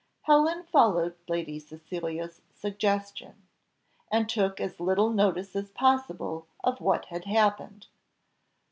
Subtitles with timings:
[0.23, 3.35] Helen followed Lady Cecilia's suggestion,
[4.11, 7.85] and took as little notice as possible of what had happened.